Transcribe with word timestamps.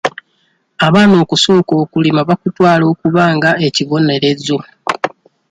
Abaana 0.87 1.15
okusooka 1.23 1.73
okulima 1.83 2.21
baakutwala 2.27 2.83
okuba 2.93 3.23
nga 3.35 3.51
ekibonerezo. 3.67 4.57